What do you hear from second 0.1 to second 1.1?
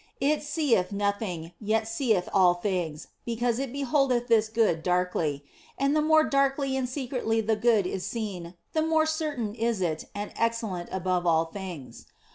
It seeth